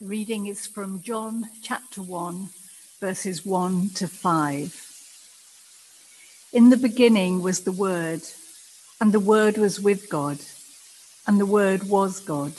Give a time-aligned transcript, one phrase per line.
[0.00, 2.48] The reading is from John chapter 1,
[3.00, 4.74] verses 1 to 5.
[6.54, 8.22] In the beginning was the Word,
[8.98, 10.38] and the Word was with God,
[11.26, 12.54] and the Word was God.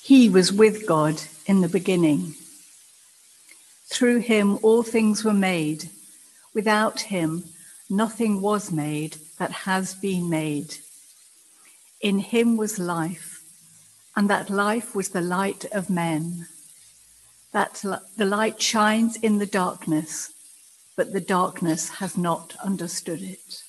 [0.00, 2.36] He was with God in the beginning.
[3.86, 5.90] Through him all things were made.
[6.54, 7.46] Without him
[7.90, 10.76] nothing was made that has been made.
[12.00, 13.37] In him was life
[14.18, 16.48] and that life was the light of men.
[17.52, 17.84] That
[18.16, 20.32] the light shines in the darkness,
[20.96, 23.62] but the darkness has not understood it.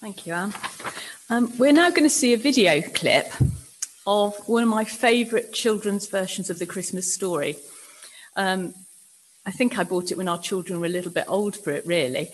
[0.00, 0.54] Thank you, Anne.
[1.28, 3.30] Um, we're now going to see a video clip
[4.06, 7.56] of one of my favourite children's versions of the Christmas story.
[8.36, 8.72] Um,
[9.46, 11.86] I think I bought it when our children were a little bit old for it,
[11.86, 12.30] really,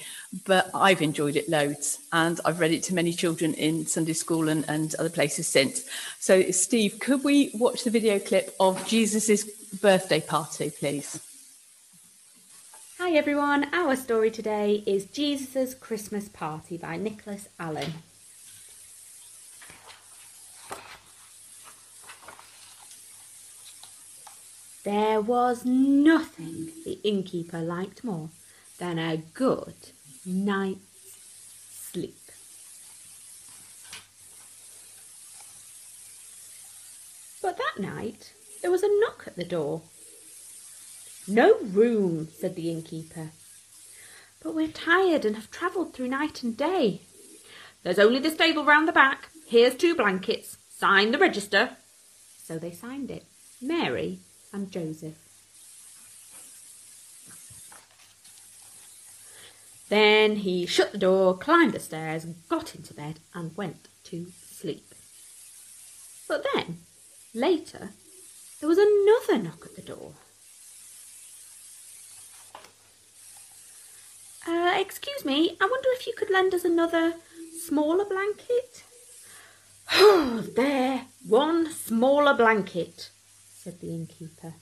[0.47, 4.49] but I've enjoyed it loads and I've read it to many children in Sunday school
[4.49, 5.85] and, and other places since.
[6.21, 9.43] So, Steve, could we watch the video clip of Jesus'
[9.81, 11.21] birthday party, please?
[12.99, 17.95] Hi everyone, our story today is Jesus' Christmas Party by Nicholas Allan.
[24.83, 28.31] There was nothing the innkeeper liked more
[28.79, 29.75] than a good
[30.25, 30.81] night's
[31.69, 32.17] sleep.
[37.43, 39.83] But that night there was a knock at the door.
[41.29, 43.33] No room, said the innkeeper.
[44.43, 47.03] But we're tired and have travelled through night and day.
[47.83, 49.29] There's only the stable round the back.
[49.47, 50.57] Here's two blankets.
[50.71, 51.77] Sign the register.
[52.43, 53.27] So they signed it.
[53.61, 54.21] Mary
[54.53, 55.15] and Joseph.
[59.89, 64.95] Then he shut the door, climbed the stairs, got into bed, and went to sleep.
[66.29, 66.79] But then,
[67.35, 67.91] later,
[68.61, 70.13] there was another knock at the door.
[74.47, 77.15] Uh, excuse me, I wonder if you could lend us another
[77.61, 78.85] smaller blanket?
[79.93, 83.11] Oh, there, one smaller blanket
[83.63, 84.55] said the innkeeper.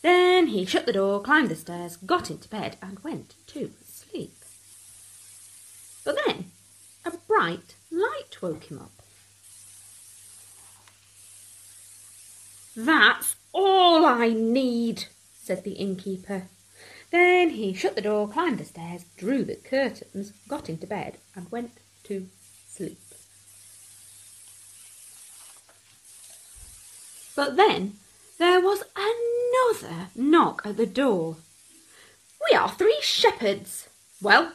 [0.00, 4.36] Then he shut the door, climbed the stairs, got into bed, and went to sleep.
[6.02, 6.46] But then
[7.04, 8.92] a bright light woke him up.
[12.74, 15.06] That's all I need,
[15.42, 16.48] said the innkeeper.
[17.10, 21.50] Then he shut the door, climbed the stairs, drew the curtains, got into bed, and
[21.52, 21.72] went
[22.04, 22.28] to
[22.66, 23.03] sleep.
[27.36, 27.94] But then
[28.38, 31.36] there was another knock at the door.
[32.50, 33.88] We are three shepherds.
[34.20, 34.52] Well,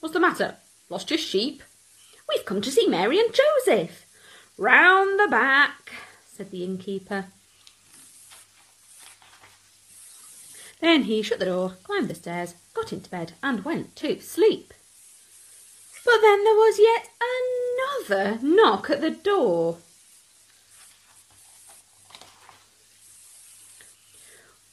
[0.00, 0.56] what's the matter?
[0.88, 1.62] Lost your sheep?
[2.28, 4.06] We've come to see Mary and Joseph.
[4.56, 5.92] Round the back,
[6.26, 7.26] said the innkeeper.
[10.80, 14.72] Then he shut the door, climbed the stairs, got into bed, and went to sleep.
[16.04, 17.08] But then there was yet
[18.08, 19.78] another knock at the door.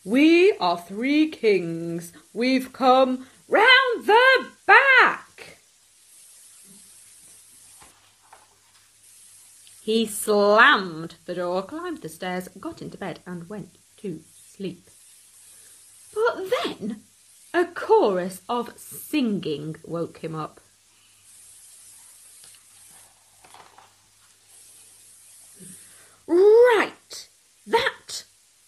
[0.08, 2.14] We are three kings.
[2.34, 5.58] We've come round the back.
[9.84, 14.22] He slammed the door, climbed the stairs, got into bed, and went to
[14.56, 14.90] sleep.
[16.16, 17.02] But then
[17.54, 20.62] a chorus of singing woke him up.
[26.26, 27.28] Right,
[27.66, 28.24] that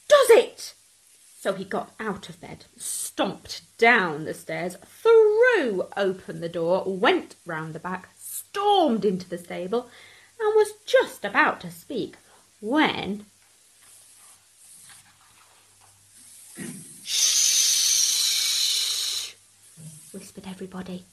[0.10, 0.74] does it,
[1.50, 7.38] so he got out of bed, stomped down the stairs, threw open the door, went
[7.44, 9.90] round the back, stormed into the stable,
[10.40, 12.18] and was just about to speak
[12.62, 13.26] when.
[17.04, 17.74] Shh!
[20.14, 21.04] whispered everybody.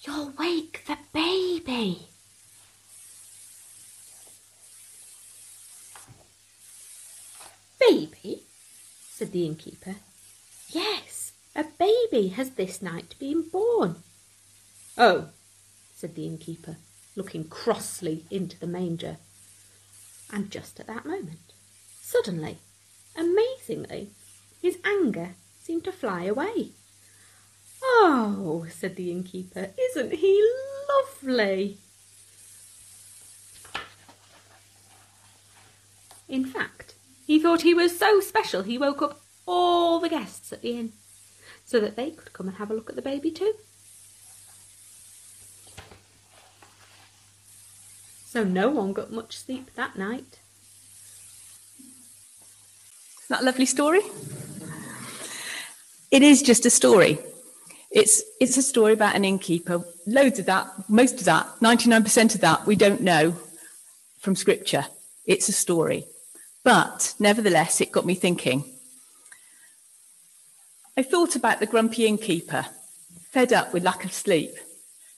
[0.00, 2.06] You'll wake the baby.
[7.78, 8.43] Baby?
[9.14, 9.94] Said the innkeeper.
[10.70, 14.02] Yes, a baby has this night been born.
[14.98, 15.28] Oh,
[15.94, 16.78] said the innkeeper,
[17.14, 19.18] looking crossly into the manger.
[20.32, 21.52] And just at that moment,
[22.02, 22.58] suddenly,
[23.16, 24.08] amazingly,
[24.60, 26.70] his anger seemed to fly away.
[27.84, 30.44] Oh, said the innkeeper, isn't he
[30.88, 31.78] lovely?
[36.28, 36.93] In fact,
[37.26, 40.92] he thought he was so special he woke up all the guests at the inn
[41.64, 43.54] so that they could come and have a look at the baby too.
[48.26, 50.40] So no one got much sleep that night.
[53.20, 54.00] Isn't that lovely story?
[56.10, 57.18] It is just a story.
[57.90, 59.84] It's, it's a story about an innkeeper.
[60.06, 63.36] Loads of that, most of that, 99% of that, we don't know
[64.18, 64.86] from scripture.
[65.26, 66.06] It's a story.
[66.64, 68.64] But nevertheless, it got me thinking.
[70.96, 72.66] I thought about the grumpy innkeeper,
[73.30, 74.52] fed up with lack of sleep,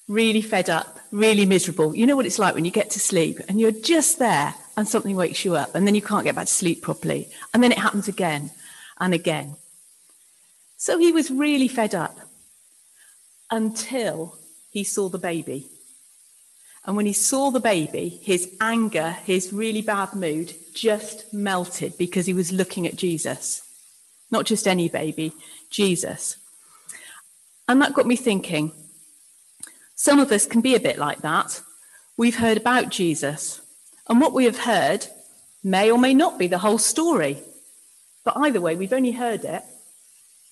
[0.08, 1.94] really fed up, really miserable.
[1.94, 4.88] You know what it's like when you get to sleep and you're just there and
[4.88, 7.28] something wakes you up and then you can't get back to sleep properly.
[7.54, 8.50] And then it happens again
[8.98, 9.56] and again.
[10.76, 12.18] So he was really fed up
[13.50, 14.36] until
[14.70, 15.68] he saw the baby.
[16.86, 22.26] And when he saw the baby, his anger, his really bad mood just melted because
[22.26, 23.62] he was looking at Jesus.
[24.30, 25.32] Not just any baby,
[25.68, 26.36] Jesus.
[27.68, 28.70] And that got me thinking.
[29.96, 31.60] Some of us can be a bit like that.
[32.16, 33.60] We've heard about Jesus,
[34.08, 35.06] and what we have heard
[35.62, 37.42] may or may not be the whole story.
[38.24, 39.62] But either way, we've only heard it,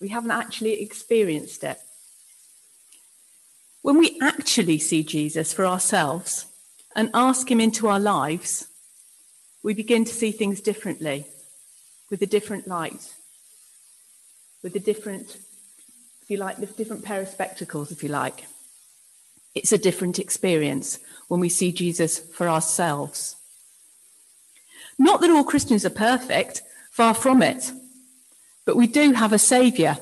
[0.00, 1.78] we haven't actually experienced it.
[3.84, 6.46] When we actually see Jesus for ourselves
[6.96, 8.66] and ask Him into our lives,
[9.62, 11.26] we begin to see things differently,
[12.08, 13.12] with a different light,
[14.62, 15.36] with a different,
[16.22, 18.46] if you like, different pair of spectacles, if you like.
[19.54, 20.98] It's a different experience
[21.28, 23.36] when we see Jesus for ourselves.
[24.98, 27.70] Not that all Christians are perfect, far from it,
[28.64, 29.98] but we do have a Saviour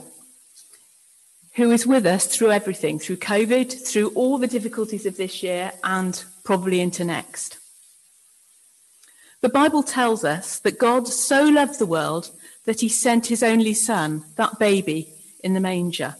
[1.55, 5.73] who is with us through everything, through COVID, through all the difficulties of this year,
[5.85, 7.59] and probably into next.
[9.43, 12.31] The Bible tells us that God so loved the world
[12.65, 15.13] that he sent his only Son, that baby,
[15.43, 16.15] in the manger,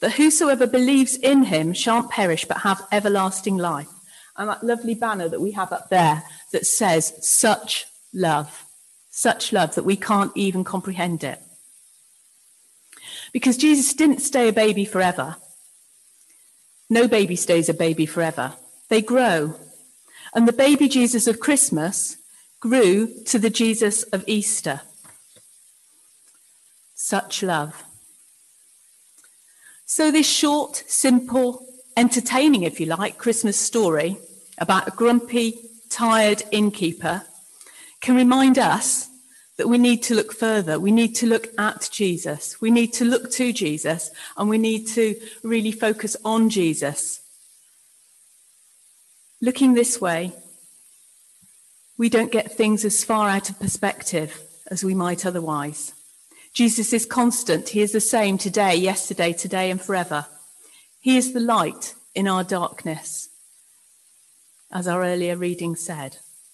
[0.00, 3.88] that whosoever believes in him shan't perish but have everlasting life.
[4.36, 6.22] And that lovely banner that we have up there
[6.52, 8.64] that says, such love,
[9.10, 11.42] such love that we can't even comprehend it.
[13.32, 15.36] Because Jesus didn't stay a baby forever.
[16.90, 18.54] No baby stays a baby forever.
[18.88, 19.56] They grow.
[20.34, 22.16] And the baby Jesus of Christmas
[22.60, 24.80] grew to the Jesus of Easter.
[26.94, 27.84] Such love.
[29.86, 31.66] So, this short, simple,
[31.96, 34.18] entertaining, if you like, Christmas story
[34.58, 35.58] about a grumpy,
[35.88, 37.22] tired innkeeper
[38.00, 39.07] can remind us
[39.58, 40.78] that we need to look further.
[40.78, 42.60] We need to look at Jesus.
[42.60, 47.20] We need to look to Jesus and we need to really focus on Jesus.
[49.42, 50.32] Looking this way,
[51.98, 55.92] we don't get things as far out of perspective as we might otherwise.
[56.52, 57.70] Jesus is constant.
[57.70, 60.26] He is the same today, yesterday, today, and forever.
[61.00, 63.28] He is the light in our darkness,
[64.72, 66.18] as our earlier reading said.